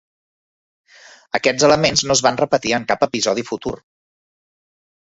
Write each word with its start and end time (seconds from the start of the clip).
Aquests 1.41 1.67
elements 1.69 2.05
no 2.09 2.17
es 2.17 2.25
van 2.29 2.41
repetir 2.41 2.75
en 2.81 2.91
cap 2.95 3.09
episodi 3.11 3.49
futur. 3.55 3.79